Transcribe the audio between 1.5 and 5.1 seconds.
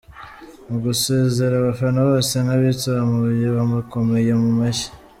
abafana, bose nk’abitsamuye bamukomeye mu mashyi.